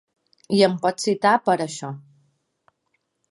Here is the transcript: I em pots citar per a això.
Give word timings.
I 0.59 0.61
em 0.67 0.77
pots 0.85 1.05
citar 1.09 1.33
per 1.49 1.55
a 1.57 1.61
això. 1.67 1.91